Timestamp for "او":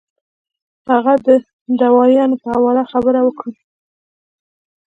0.93-0.99